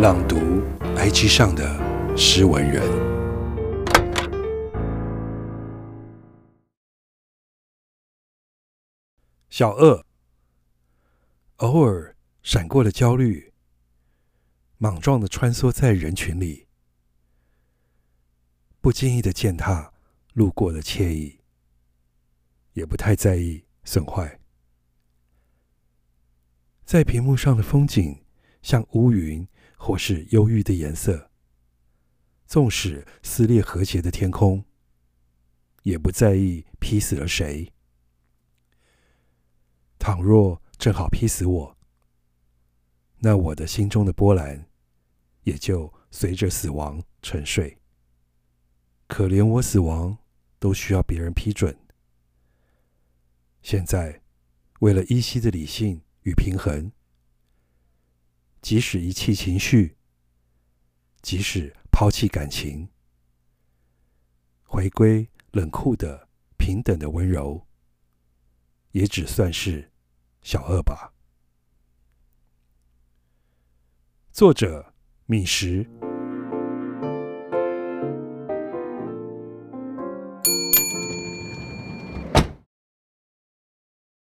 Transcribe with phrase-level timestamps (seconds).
[0.00, 0.36] 朗读
[0.96, 2.82] IG 上的诗文人。
[9.50, 10.06] 小恶，
[11.56, 13.52] 偶尔闪过了焦虑，
[14.78, 16.66] 莽撞的穿梭在人群里，
[18.80, 19.92] 不经意的践踏
[20.32, 21.40] 路过的惬意，
[22.72, 24.40] 也不太在意损坏。
[26.86, 28.24] 在屏幕上的风景，
[28.62, 29.46] 像乌云
[29.82, 31.30] 或是忧郁的颜色。
[32.46, 34.62] 纵使撕裂和谐的天空，
[35.84, 37.72] 也不在意劈死了谁。
[39.98, 41.78] 倘若正好劈死我，
[43.20, 44.68] 那我的心中的波澜
[45.44, 47.78] 也就随着死亡沉睡。
[49.06, 50.18] 可怜我死亡
[50.58, 51.74] 都需要别人批准。
[53.62, 54.20] 现在，
[54.80, 56.02] 为了依稀的理性。
[56.24, 56.92] 与平衡，
[58.70, 59.96] 即使遗弃情绪，
[61.22, 62.88] 即使抛弃感情，
[64.62, 67.66] 回归冷酷的平等的温柔，
[68.92, 69.90] 也只算是
[70.42, 71.12] 小恶吧。
[74.30, 74.94] 作者：
[75.26, 75.84] 米石。